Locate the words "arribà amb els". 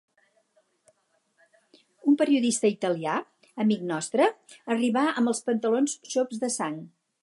4.77-5.47